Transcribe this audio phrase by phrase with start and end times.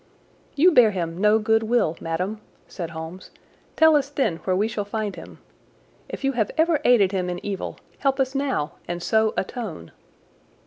[0.55, 3.29] "You bear him no good will, madam," said Holmes.
[3.75, 5.37] "Tell us then where we shall find him.
[6.09, 9.91] If you have ever aided him in evil, help us now and so atone."